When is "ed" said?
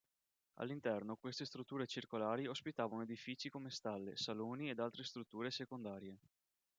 4.71-4.79